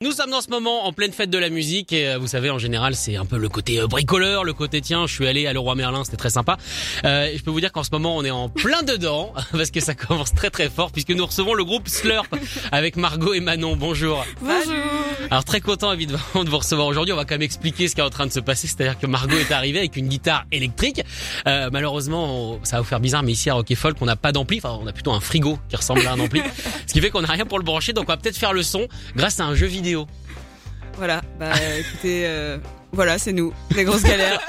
[0.00, 2.50] Nous sommes dans ce moment en pleine fête de la musique et euh, vous savez
[2.50, 5.48] en général c'est un peu le côté euh, bricoleur, le côté tiens je suis allé
[5.48, 6.56] à Leroy Merlin c'était très sympa.
[7.04, 9.80] Euh, je peux vous dire qu'en ce moment on est en plein dedans parce que
[9.80, 12.28] ça commence très très fort puisque nous recevons le groupe Slurp
[12.70, 13.74] avec Margot et Manon.
[13.74, 14.24] Bonjour.
[14.40, 14.76] Bonjour.
[15.32, 17.12] Alors très content évidemment de vous recevoir aujourd'hui.
[17.12, 18.68] On va quand même expliquer ce qui est en train de se passer.
[18.68, 21.02] C'est-à-dire que Margot est arrivée avec une guitare électrique.
[21.48, 24.14] Euh, malheureusement on- ça va vous faire bizarre mais ici à Rock Folk on n'a
[24.14, 24.58] pas d'ampli.
[24.62, 26.40] Enfin on a plutôt un frigo qui ressemble à un ampli.
[26.86, 28.62] ce qui fait qu'on n'a rien pour le brancher donc on va peut-être faire le
[28.62, 28.86] son
[29.16, 29.87] grâce à un jeu vidéo.
[30.96, 32.58] Voilà, bah écoutez, euh,
[32.92, 34.40] voilà, c'est nous, les grosses galères.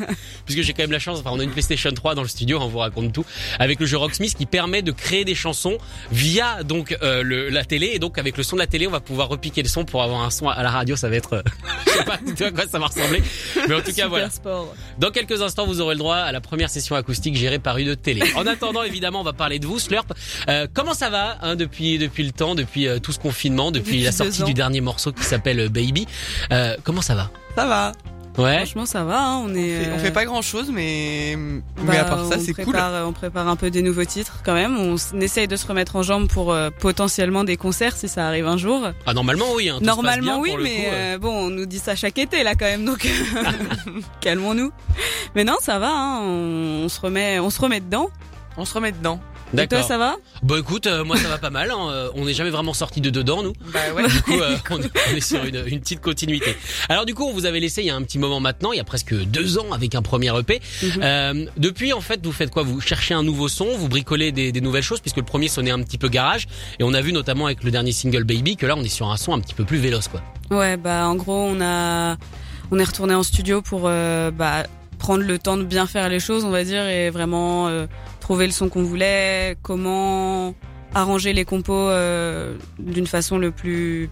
[0.44, 2.58] puisque j'ai quand même la chance, enfin on a une PlayStation 3 dans le studio,
[2.60, 3.24] on vous raconte tout,
[3.58, 5.78] avec le jeu Rocksmith qui permet de créer des chansons
[6.10, 8.90] via donc euh, le, la télé et donc avec le son de la télé on
[8.90, 11.34] va pouvoir repiquer le son pour avoir un son à la radio, ça va être,
[11.34, 11.42] euh,
[11.86, 13.22] je sais pas du tout à quoi ça va ressembler,
[13.68, 14.30] mais en tout cas Super voilà.
[14.30, 14.74] sport.
[14.98, 17.96] Dans quelques instants vous aurez le droit à la première session acoustique gérée par une
[17.96, 18.22] télé.
[18.36, 20.12] En attendant évidemment on va parler de vous Slurp.
[20.48, 24.02] Euh, comment ça va hein, depuis depuis le temps, depuis tout ce confinement, depuis, Depuis
[24.02, 26.06] la sortie du dernier morceau qui s'appelle Baby?
[26.84, 27.30] Comment ça va?
[27.56, 27.92] Ça va.
[28.38, 28.56] Ouais.
[28.56, 29.84] Franchement, ça va, hein, on On est.
[29.84, 32.54] fait, on euh, fait pas grand chose, mais, mais bah, à part ça, on c'est
[32.54, 32.76] cool.
[33.04, 34.78] On prépare un peu des nouveaux titres quand même.
[34.78, 38.46] On, essaye de se remettre en jambe pour euh, potentiellement des concerts si ça arrive
[38.46, 38.88] un jour.
[39.04, 39.68] Ah normalement oui.
[39.68, 41.14] Hein, tout se passe Normalement bien oui, pour mais coup, euh.
[41.14, 43.06] euh, bon, on nous dit ça chaque été là quand même, donc
[44.20, 44.72] calmons-nous.
[45.34, 48.08] Mais non, ça va, hein, on, on se remet, on se remet dedans.
[48.56, 49.20] On se remet dedans.
[49.52, 49.86] Et toi, D'accord.
[49.88, 50.16] ça va?
[50.42, 51.70] Bah écoute, euh, moi ça va pas mal.
[51.70, 53.52] hein, euh, On n'est jamais vraiment sorti de dedans, nous.
[53.72, 54.08] Bah ouais.
[54.08, 56.56] Du coup, euh, on, est, on est sur une, une petite continuité.
[56.88, 58.78] Alors du coup, on vous avait laissé il y a un petit moment maintenant, il
[58.78, 60.60] y a presque deux ans, avec un premier EP.
[60.82, 60.90] Mhm.
[61.02, 62.62] Euh, depuis, en fait, vous faites quoi?
[62.62, 65.70] Vous cherchez un nouveau son, vous bricolez des, des nouvelles choses, puisque le premier sonnait
[65.70, 66.48] un petit peu garage,
[66.78, 69.10] et on a vu notamment avec le dernier single Baby que là, on est sur
[69.10, 70.22] un son un petit peu plus véloce, quoi.
[70.50, 72.16] Ouais, bah en gros, on a
[72.70, 74.64] on est retourné en studio pour euh, bah,
[74.98, 77.86] prendre le temps de bien faire les choses, on va dire, et vraiment euh,
[78.22, 80.54] trouver le son qu'on voulait, comment
[80.94, 84.08] arranger les compos euh, d'une façon le plus,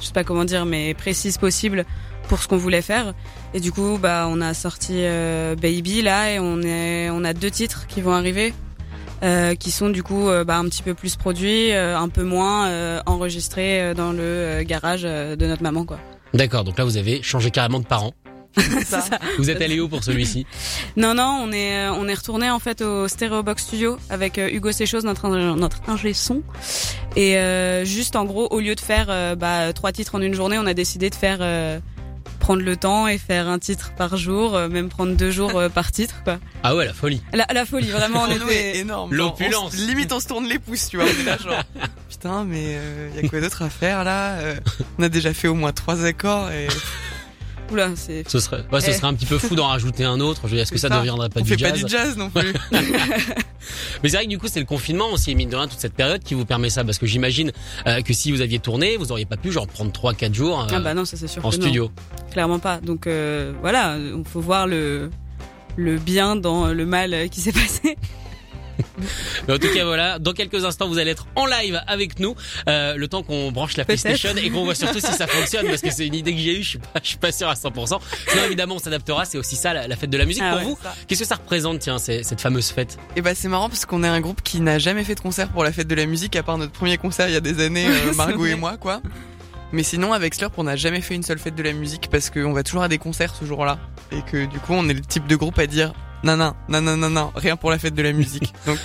[0.00, 1.84] je sais pas comment dire, mais précise possible
[2.28, 3.12] pour ce qu'on voulait faire.
[3.52, 7.34] Et du coup, bah on a sorti euh, Baby là, et on est on a
[7.34, 8.54] deux titres qui vont arriver.
[9.22, 13.00] euh, qui sont du coup euh, bah, un petit peu plus produits, un peu moins
[13.06, 15.98] enregistrés dans le garage de notre maman quoi.
[16.34, 18.12] D'accord, donc là, vous avez changé carrément de parents.
[18.84, 19.04] Ça.
[19.38, 20.46] Vous êtes allé où pour celui-ci
[20.96, 24.72] Non non, on est on est retourné en fait au Stereobox Studio avec euh, Hugo
[24.72, 26.42] Séchos notre ingé- notre ingé son
[27.14, 30.34] et euh, juste en gros au lieu de faire euh, bah, trois titres en une
[30.34, 31.78] journée, on a décidé de faire euh,
[32.40, 35.68] prendre le temps et faire un titre par jour, euh, même prendre deux jours euh,
[35.68, 36.38] par titre quoi.
[36.64, 37.22] Ah ouais, la folie.
[37.32, 39.14] La, la folie vraiment on était énorme.
[39.14, 39.74] L'opulence.
[39.76, 41.06] Limite, on se tourne les pouces, tu vois.
[41.06, 41.62] On est là, genre,
[42.08, 44.56] putain, mais euh, y a quoi d'autre à faire là Euh,
[44.98, 46.66] On a déjà fait au moins trois accords et
[47.70, 48.92] oula c'est Ce serait, ouais, ce Eh.
[48.94, 50.42] serait un petit peu fou d'en rajouter un autre.
[50.44, 51.88] Je veux dire, Est-ce que ça ne deviendrait pas on du fait jazz pas du
[51.88, 52.52] jazz non plus.
[54.02, 55.80] Mais c'est vrai que du coup, c'est le confinement aussi, et mine de rien, toute
[55.80, 56.84] cette période qui vous permet ça.
[56.84, 57.52] Parce que j'imagine
[57.86, 60.66] euh, que si vous aviez tourné, vous auriez pas pu genre prendre 3-4 jours euh,
[60.70, 61.52] ah bah non ça c'est sûr en non.
[61.52, 61.90] studio.
[62.30, 62.78] clairement pas.
[62.78, 65.10] Donc euh, voilà, on faut voir le
[65.76, 67.96] le bien dans le mal qui s'est passé.
[69.48, 72.34] Mais en tout cas, voilà, dans quelques instants, vous allez être en live avec nous,
[72.68, 73.84] euh, le temps qu'on branche la.
[73.84, 76.58] PlayStation et qu'on voit surtout si ça fonctionne, parce que c'est une idée que j'ai
[76.58, 78.00] eue, je suis pas, je suis pas sûr à 100%.
[78.28, 80.42] Sinon, évidemment, on s'adaptera, c'est aussi ça, la, la fête de la musique.
[80.44, 82.98] Ah Pour ouais, vous, qu'est-ce que ça représente, tiens, cette fameuse fête?
[83.16, 85.48] Et bah c'est marrant parce qu'on est un groupe qui n'a jamais fait de concert
[85.48, 87.64] pour la fête de la musique à part notre premier concert il y a des
[87.64, 89.00] années, euh, Margot et moi quoi.
[89.72, 92.30] Mais sinon avec Slurp on n'a jamais fait une seule fête de la musique parce
[92.30, 93.78] qu'on va toujours à des concerts ce jour-là
[94.12, 95.92] et que du coup on est le type de groupe à dire
[96.24, 98.52] non non non non non non rien pour la fête de la musique.
[98.66, 98.78] Donc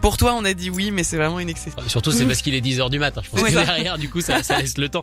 [0.00, 1.70] pour toi on a dit oui mais c'est vraiment une excès.
[1.86, 3.22] Surtout, c'est parce qu'il est 10h du matin.
[3.24, 3.50] Je pense Ouais.
[3.50, 5.02] que derrière, du coup, ça, ça laisse le temps.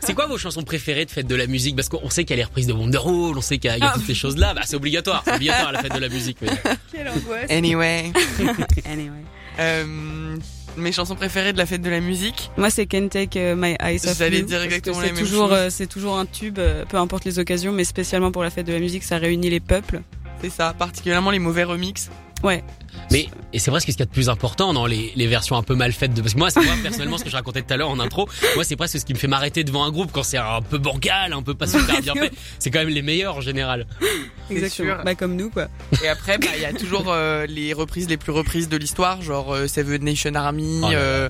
[0.00, 1.76] C'est quoi vos chansons préférées de fête de la musique?
[1.76, 3.76] Parce qu'on sait qu'il y a les reprises de Wonderwall, on sait qu'il y a,
[3.80, 3.92] Ah.
[3.94, 4.54] toutes ces choses-là.
[4.54, 6.38] Bah, c'est obligatoire, c'est obligatoire à la fête de la musique.
[6.40, 6.48] mais-
[6.92, 7.50] Quelle angoisse.
[7.50, 8.10] Anyway,
[8.90, 9.10] Anyway.
[9.58, 10.36] euh,
[10.78, 12.50] mes chansons préférées de la fête de la musique?
[12.56, 15.22] Moi c'est Can't Take euh, My Eyes Off J'allais You, dire exactement la c'est même
[15.24, 15.58] toujours chose.
[15.58, 18.72] euh, c'est toujours un tube, peu importe les occasions, mais spécialement pour la fête de
[18.72, 20.00] la musique, ça réunit les peuples.
[20.42, 22.10] C'est ça, particulièrement les mauvais remixes.
[22.44, 22.62] Ouais.
[23.10, 25.56] Mais et c'est presque ce qu'il y a de plus important dans les, les versions
[25.56, 27.62] un peu mal faites de parce que moi c'est moi personnellement ce que je racontais
[27.62, 29.90] tout à l'heure en intro moi c'est presque ce qui me fait m'arrêter devant un
[29.90, 32.90] groupe quand c'est un peu bancal un peu pas super bien fait c'est quand même
[32.90, 33.86] les meilleurs en général
[34.48, 34.96] C'est Exactement.
[34.96, 35.04] sûr.
[35.04, 35.68] Bah comme nous quoi.
[36.02, 39.20] Et après, bah, il y a toujours euh, les reprises les plus reprises de l'histoire,
[39.20, 41.28] genre euh, Seven Nation Army, Oh là.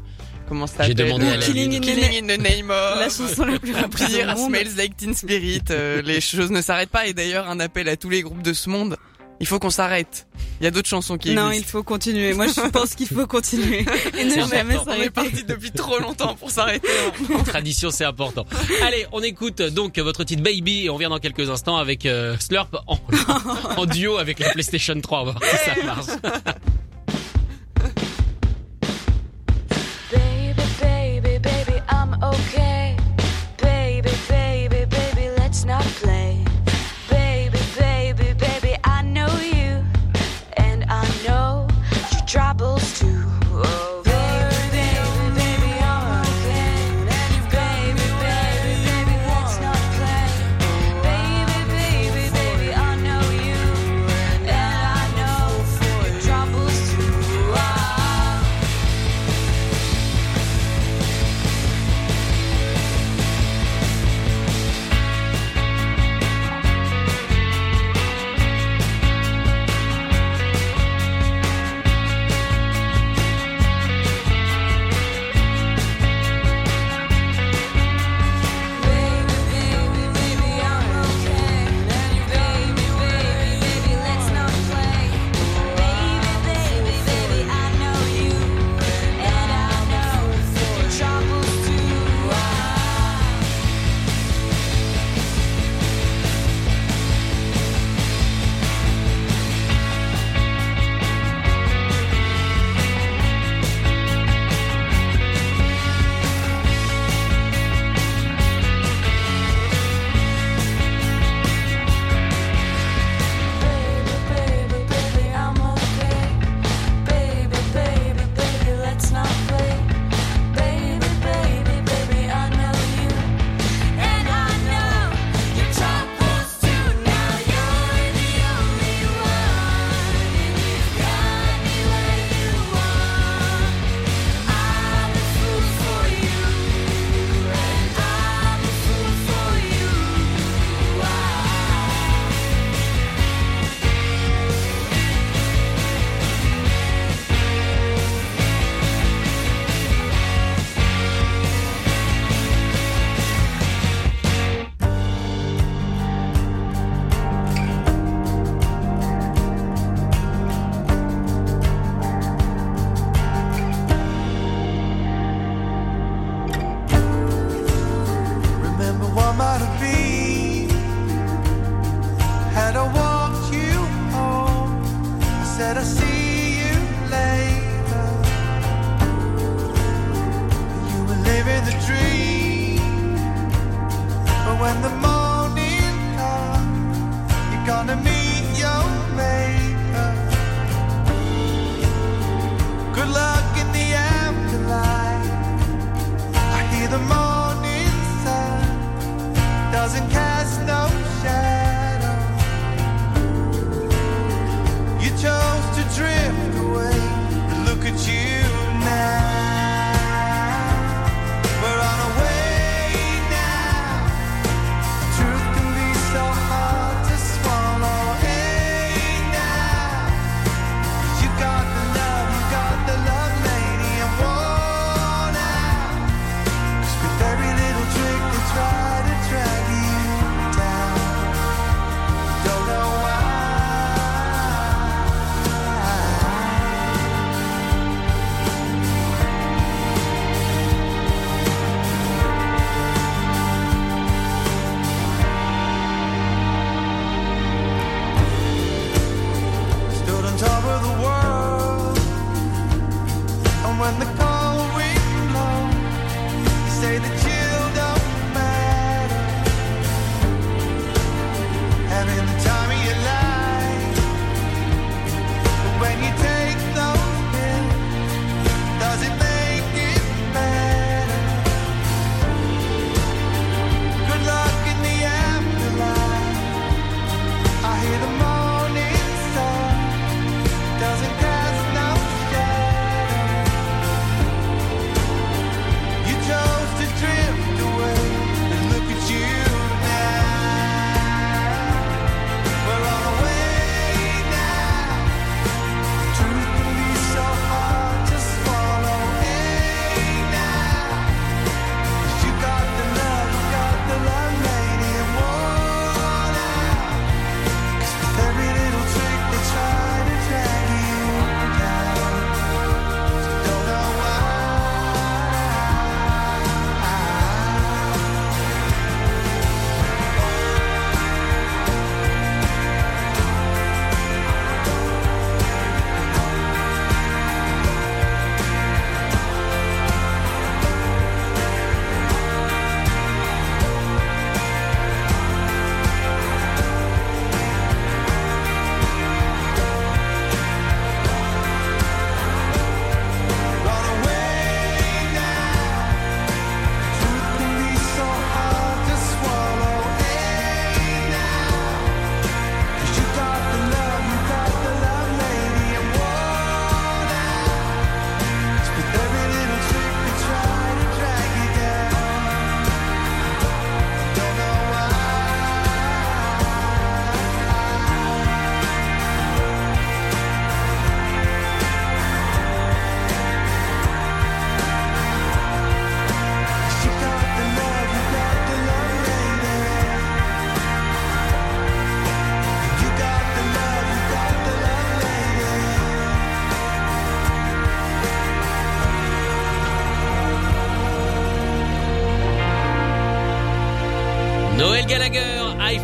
[0.49, 2.99] Euh, comment ça J'ai demandé à la Killing in the Killing in the name of.
[2.99, 4.49] La chanson la plus Pire, au monde.
[4.51, 7.97] Smells Like Teen Spirit, euh, les choses ne s'arrêtent pas et d'ailleurs un appel à
[7.97, 8.97] tous les groupes de ce monde.
[9.41, 10.27] Il faut qu'on s'arrête.
[10.61, 11.71] Il y a d'autres chansons qui Non, il existent.
[11.79, 12.35] faut continuer.
[12.35, 13.87] Moi, je pense qu'il faut continuer
[14.19, 14.91] et ne jamais important.
[14.91, 15.11] On est s'arrêter.
[15.11, 16.89] parti depuis trop longtemps pour s'arrêter.
[17.33, 17.43] hein.
[17.47, 18.45] Tradition, c'est important.
[18.83, 22.37] Allez, on écoute donc votre titre Baby et on revient dans quelques instants avec euh,
[22.41, 22.99] Slurp en,
[23.77, 25.21] en duo avec la PlayStation 3.
[25.21, 26.07] On va voir si ça marche.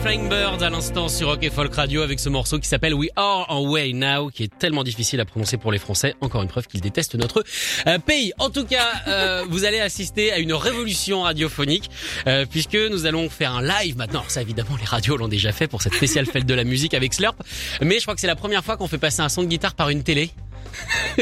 [0.04, 3.08] Flying Bird à l'instant sur Rock et Folk Radio avec ce morceau qui s'appelle We
[3.16, 6.14] Are On Way Now qui est tellement difficile à prononcer pour les Français.
[6.20, 7.42] Encore une preuve qu'ils détestent notre
[7.86, 8.34] euh, pays.
[8.38, 11.88] En tout cas, euh, vous allez assister à une révolution radiophonique
[12.26, 14.20] euh, puisque nous allons faire un live maintenant.
[14.20, 16.92] Alors ça évidemment les radios l'ont déjà fait pour cette spéciale fête de la musique
[16.92, 17.36] avec Slurp.
[17.80, 19.74] Mais je crois que c'est la première fois qu'on fait passer un son de guitare
[19.74, 20.32] par une télé.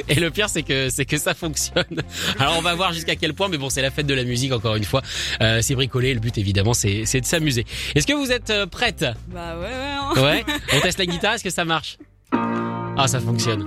[0.08, 2.02] Et le pire, c'est que c'est que ça fonctionne.
[2.38, 4.52] Alors on va voir jusqu'à quel point, mais bon, c'est la fête de la musique
[4.52, 5.02] encore une fois.
[5.40, 6.14] Euh, c'est bricolé.
[6.14, 7.64] Le but, évidemment, c'est c'est de s'amuser.
[7.94, 9.04] Est-ce que vous êtes euh, prête?
[9.28, 9.70] Bah ouais, ouais.
[9.70, 10.12] hein.
[10.22, 10.44] Ouais.
[10.74, 11.34] On teste la guitare.
[11.34, 11.98] Est-ce que ça marche?
[12.32, 13.66] Ah, ça fonctionne.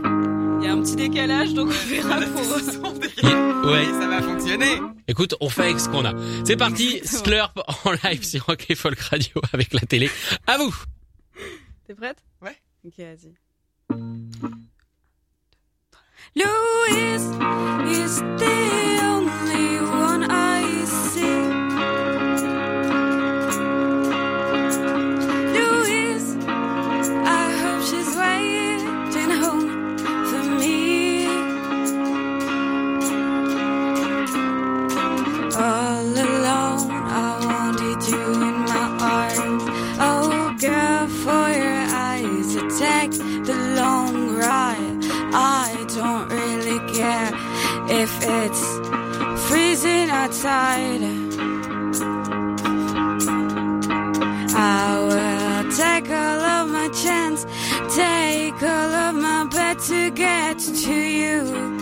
[0.62, 3.72] Il y a un petit décalage, donc on verra pour.
[3.72, 3.86] Ouais.
[3.86, 4.78] ça va fonctionner.
[5.08, 6.14] Écoute, on fait avec ce qu'on a.
[6.46, 7.02] C'est parti.
[7.04, 10.10] Slurp en live sur Rock et Folk Radio avec la télé.
[10.48, 10.74] À vous.
[11.88, 12.18] T'es prête?
[12.42, 12.56] Ouais.
[12.86, 13.34] Ok, vas-y.
[16.38, 17.24] Louis
[17.98, 19.95] is the only one
[47.98, 48.64] if it's
[49.48, 51.02] freezing outside.
[54.58, 57.46] I will take all of my chance,
[57.96, 61.75] take all of my bet to get to you,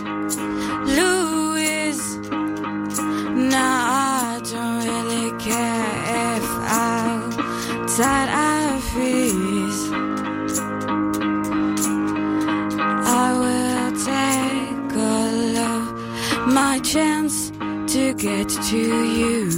[18.24, 19.50] get to you.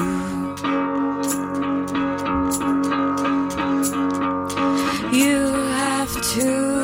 [5.12, 6.75] You have to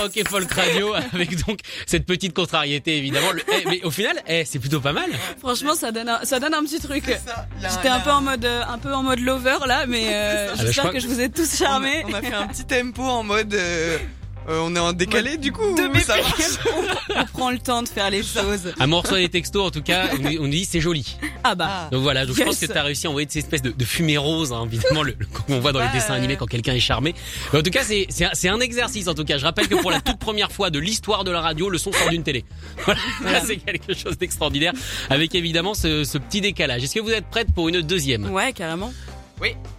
[0.00, 3.32] Rock et Folk Radio avec donc cette petite contrariété évidemment.
[3.32, 5.10] Le- eh, mais au final, eh, c'est plutôt pas mal.
[5.38, 7.04] Franchement, ça donne un, ça donne un petit truc.
[7.60, 10.54] J'étais un peu en mode, euh, un peu en mode lover là, mais euh, Ah
[10.54, 12.02] bah, je j'espère que je vous ai tous charmés.
[12.06, 13.54] On a, on a fait un petit tempo en mode.
[13.54, 13.98] euh,
[14.48, 16.14] Euh, on est en décalé du coup De ça
[17.16, 18.72] On prend le temps de faire les choses.
[18.78, 20.80] À moi, on reçoit des textos, en tout cas, on nous on nous dit c'est
[20.80, 21.16] joli.
[21.44, 21.88] Ah bah.
[21.92, 23.84] Donc voilà, donc je pense que t'as réussi à envoyer de ces espèces de, de
[23.84, 26.80] fumée rose, hein, évidemment, le, le- qu'on voit dans les dessins animés quand quelqu'un est
[26.80, 27.14] charmé.
[27.52, 29.08] Mais en tout cas, c'est c'est un- c'est un exercice.
[29.08, 31.40] En tout cas, je rappelle que pour la toute première fois de l'histoire de la
[31.42, 32.44] radio, le son sort d'une télé.
[33.20, 34.72] Voilà, c'est quelque chose d'extraordinaire,
[35.10, 36.82] avec évidemment ce, ce petit décalage.
[36.82, 38.30] Est-ce que vous êtes prête pour une deuxième?
[38.32, 38.92] Ouais, carrément.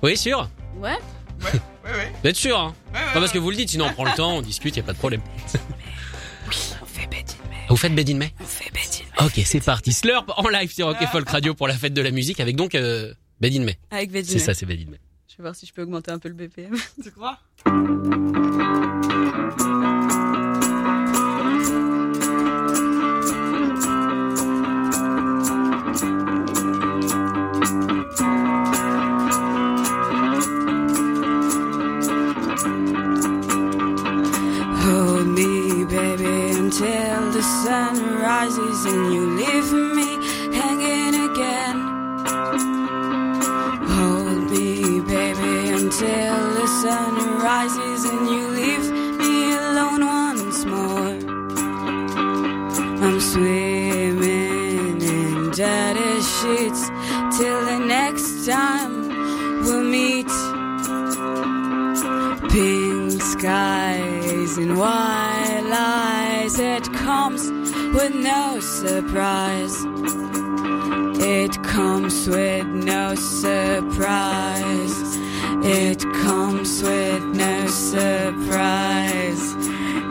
[0.03, 0.49] Oui, sûr?
[0.79, 0.97] Ouais.
[1.43, 2.11] Ouais, ouais.
[2.23, 4.05] Vous êtes sûr hein Ouais, ouais, Pas parce que vous le dites, sinon on prend
[4.05, 5.21] le temps, on discute, y a pas de problème.
[6.81, 7.55] On fait Betty May.
[7.69, 9.25] Vous faites Bed in May On fait Betty May.
[9.25, 9.93] Ok, c'est parti.
[9.93, 12.55] Slurp en live sur Rock et Folk Radio pour la fête de la musique avec
[12.57, 13.77] donc euh, Bed in May.
[13.91, 14.39] Avec Betty C'est May.
[14.41, 14.99] ça, c'est Bed in May.
[15.29, 16.75] Je vais voir si je peux augmenter un peu le BPM.
[17.01, 17.37] Tu crois?
[63.19, 66.59] skies and white lies.
[66.59, 67.49] It comes
[67.95, 69.75] with no surprise.
[71.23, 75.21] It comes with no surprise.
[75.63, 79.55] It comes with no surprise.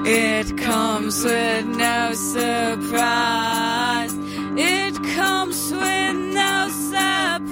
[0.07, 4.15] It comes with no surprise.
[4.57, 7.51] It comes with no surprise.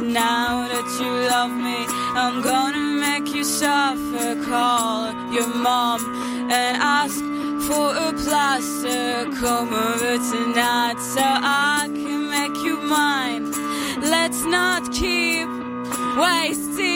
[0.00, 2.89] Now that you love me, I'm gonna
[3.40, 4.36] you suffer.
[4.44, 6.00] Call your mom
[6.52, 7.20] and ask
[7.66, 9.24] for a plaster.
[9.40, 13.50] Come over tonight so I can make you mine.
[14.02, 15.48] Let's not keep
[16.18, 16.89] wasting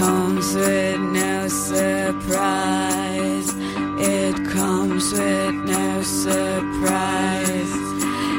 [0.00, 3.54] comes with no surprise.
[3.98, 7.72] It comes with no surprise.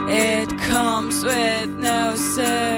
[0.10, 2.71] It comes with no surprise.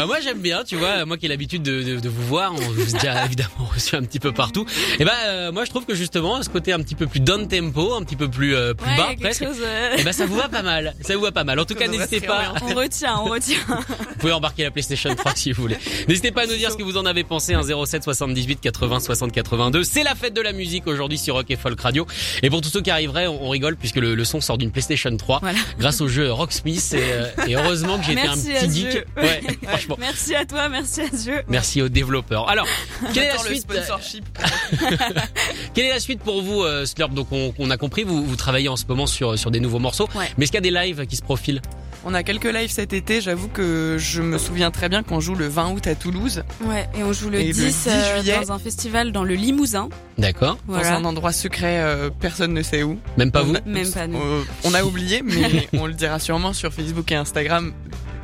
[0.00, 2.54] Bah moi j'aime bien, tu vois, moi qui ai l'habitude de, de, de vous voir,
[2.54, 4.64] on vous a déjà évidemment reçu un petit peu partout.
[4.98, 7.46] Et bah euh, moi je trouve que justement ce côté un petit peu plus down
[7.46, 9.44] tempo, un petit peu plus euh, plus Ouais, bas presque.
[9.44, 11.60] chose, euh, Et bah ça vous va pas mal, ça vous va pas mal.
[11.60, 13.58] En tout cas n'hésitez pas, on retient, on retient.
[13.68, 15.76] vous pouvez embarquer la PlayStation 3 si vous voulez.
[16.08, 19.00] N'hésitez pas à nous dire ce que vous en avez pensé, un 07 78 80
[19.00, 19.84] 60 82.
[19.84, 22.06] C'est la fête de la musique aujourd'hui sur Rock et Folk Radio.
[22.42, 24.70] Et pour tous ceux qui arriveraient, on, on rigole puisque le, le son sort d'une
[24.70, 25.58] PlayStation 3 Voilà.
[25.78, 29.04] grâce au jeu Rocksmith et, euh, et heureusement que j'étais un petit geek.
[29.18, 29.89] Ouais, franchement.
[29.98, 31.42] Merci à toi, merci à Dieu.
[31.48, 32.48] Merci aux développeurs.
[32.48, 32.66] Alors,
[33.14, 34.24] quelle est la suite sponsorship.
[35.74, 38.36] Quelle est la suite pour vous, euh, Slurp Donc, on, on a compris, vous, vous
[38.36, 40.08] travaillez en ce moment sur sur des nouveaux morceaux.
[40.14, 40.26] Ouais.
[40.36, 41.60] Mais est-ce qu'il y a des lives qui se profilent?
[42.04, 45.34] On a quelques lives cet été, j'avoue que je me souviens très bien qu'on joue
[45.34, 48.16] le 20 août à Toulouse, Ouais, et on joue le Et le 10, 10 euh,
[48.16, 48.40] juillet.
[48.40, 49.90] dans un festival dans le Limousin.
[50.16, 50.56] D'accord.
[50.66, 52.98] dans un endroit secret, euh, personne ne sait où.
[53.18, 54.18] Même pas On vous Même pas nous.
[54.18, 57.74] Euh, on a oublié, mais on le dira sûrement sur Facebook et Instagram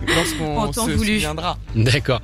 [0.07, 1.15] lorsqu'on se voulu.
[1.15, 1.59] souviendra.
[1.75, 2.21] D'accord.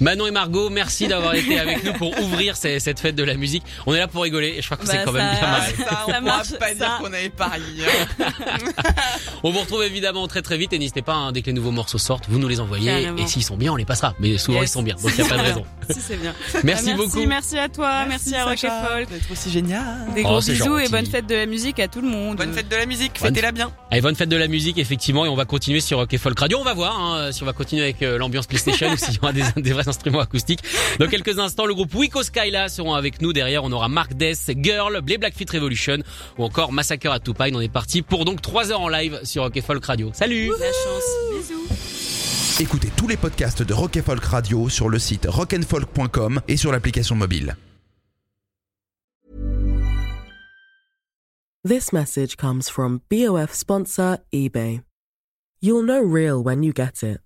[0.00, 3.34] Manon et Margot, merci d'avoir été avec nous pour ouvrir ces- cette fête de la
[3.34, 3.62] musique.
[3.86, 5.72] On est là pour rigoler et je crois que c'est Bah, quand même bien marré.
[5.76, 6.74] ça, on Ça pourra marche, pas ça.
[6.74, 7.84] dire qu'on avait parié.
[8.20, 8.24] hein.
[9.42, 11.70] On vous retrouve évidemment très très vite et n'hésitez pas, hein, dès que les nouveaux
[11.70, 13.18] morceaux sortent, vous nous les envoyez Carrément.
[13.18, 14.14] et s'ils sont bien, on les passera.
[14.18, 14.70] Mais souvent Yes.
[14.70, 15.64] ils sont bien, donc il n'y a pas de raison.
[15.90, 16.34] si c'est bien.
[16.64, 17.24] Merci, Bah, beaucoup.
[17.26, 19.08] Merci à toi, merci, à Rock et Sacha, Folk.
[19.10, 19.84] d'être aussi génial.
[20.14, 22.36] Des Oh, gros bisous et bonne fête de la musique à tout le monde.
[22.36, 23.70] Bonne fête de la musique, Bonne- fêtez-la bien.
[23.90, 26.38] Allez, bonne fête de la musique effectivement et on va continuer sur Rock et Folk
[26.38, 26.58] Radio.
[26.60, 29.18] On va voir hein, si on va continuer avec euh, l'ambiance PlayStation ou s'il y
[29.22, 30.62] aura des, des vrais instruments acoustiques.
[30.98, 33.32] Dans quelques instants, le groupe Wico Skyla seront avec nous.
[33.32, 35.98] Derrière, on aura Mark Death, Girl, les Blackfeet Revolution
[36.38, 37.52] ou encore Massacre à Tupac.
[37.54, 40.10] On est parti pour donc 3 heures en live sur Rock Folk Radio.
[40.12, 41.04] Salut La chance.
[41.32, 42.62] Bisous.
[42.62, 47.14] Écoutez tous les podcasts de Rock Folk Radio sur le site rockandfolk.com et sur l'application
[47.14, 47.54] mobile.
[51.62, 54.82] This message comes from BOF sponsor eBay.
[55.60, 57.25] You'll know real when you get it.